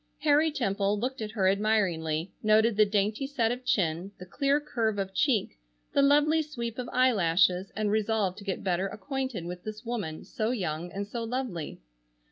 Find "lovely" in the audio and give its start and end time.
6.01-6.41, 11.23-11.79